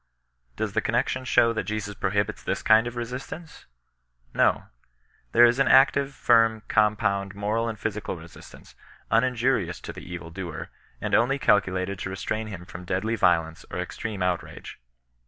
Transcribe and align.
Does 0.55 0.73
the 0.73 0.81
connexion 0.81 1.25
show 1.25 1.53
that 1.53 1.65
Jesus 1.65 1.93
prohibits 1.93 2.41
this 2.41 2.63
kind 2.63 2.87
of 2.87 2.95
resistance? 2.95 3.67
No. 4.33 4.63
There 5.31 5.45
is 5.45 5.59
an 5.59 5.67
actiye, 5.67 6.09
firm, 6.09 6.63
compound, 6.67 7.35
moral 7.35 7.69
and 7.69 7.77
physical 7.77 8.17
resistance, 8.17 8.73
uninjurious 9.11 9.79
to 9.81 9.93
the 9.93 10.03
evil 10.11 10.31
doer, 10.31 10.71
and 10.99 11.13
on^ 11.13 11.39
calculated 11.39 11.99
to 11.99 12.09
re 12.09 12.15
strain 12.15 12.47
him 12.47 12.65
from 12.65 12.83
deadly 12.83 13.15
riolence 13.15 13.63
or 13.69 13.77
extreme 13.77 14.23
outrage. 14.23 14.79